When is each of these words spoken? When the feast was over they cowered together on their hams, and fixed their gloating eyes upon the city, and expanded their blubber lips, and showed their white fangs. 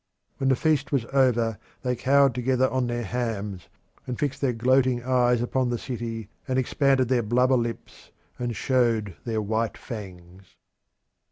When 0.37 0.49
the 0.49 0.55
feast 0.55 0.91
was 0.91 1.05
over 1.13 1.59
they 1.83 1.95
cowered 1.95 2.33
together 2.33 2.67
on 2.71 2.87
their 2.87 3.03
hams, 3.03 3.69
and 4.07 4.17
fixed 4.17 4.41
their 4.41 4.51
gloating 4.51 5.03
eyes 5.03 5.43
upon 5.43 5.69
the 5.69 5.77
city, 5.77 6.27
and 6.47 6.57
expanded 6.57 7.07
their 7.07 7.21
blubber 7.21 7.55
lips, 7.55 8.09
and 8.39 8.55
showed 8.55 9.15
their 9.25 9.43
white 9.43 9.77
fangs. 9.77 10.55